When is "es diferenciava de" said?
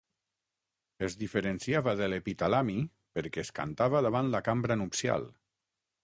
1.07-2.07